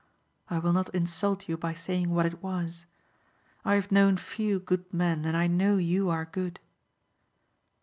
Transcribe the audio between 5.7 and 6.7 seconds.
you are good."